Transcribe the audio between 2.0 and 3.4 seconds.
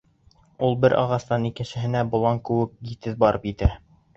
болан кеүек етеҙ